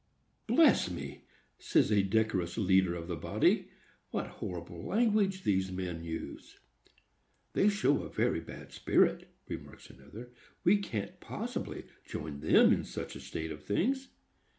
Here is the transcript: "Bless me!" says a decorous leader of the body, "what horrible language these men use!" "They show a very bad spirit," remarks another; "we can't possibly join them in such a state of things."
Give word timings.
"Bless 0.47 0.89
me!" 0.89 1.25
says 1.59 1.91
a 1.91 2.01
decorous 2.01 2.57
leader 2.57 2.95
of 2.95 3.07
the 3.07 3.15
body, 3.15 3.69
"what 4.09 4.25
horrible 4.41 4.83
language 4.83 5.43
these 5.43 5.71
men 5.71 6.03
use!" 6.03 6.57
"They 7.53 7.69
show 7.69 8.01
a 8.01 8.09
very 8.09 8.39
bad 8.39 8.71
spirit," 8.71 9.27
remarks 9.47 9.91
another; 9.91 10.31
"we 10.63 10.77
can't 10.79 11.19
possibly 11.19 11.83
join 12.03 12.39
them 12.39 12.73
in 12.73 12.83
such 12.83 13.15
a 13.15 13.19
state 13.19 13.51
of 13.51 13.63
things." 13.63 14.07